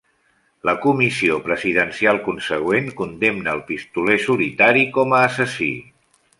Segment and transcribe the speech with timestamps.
[0.69, 5.73] La comissió presidencial consegüent condemna el pistoler solitari com a assassí.